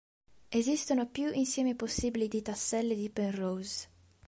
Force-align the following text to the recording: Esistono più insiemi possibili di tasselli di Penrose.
Esistono 0.49 1.05
più 1.07 1.31
insiemi 1.31 1.75
possibili 1.75 2.27
di 2.27 2.41
tasselli 2.41 2.95
di 2.95 3.11
Penrose. 3.11 3.87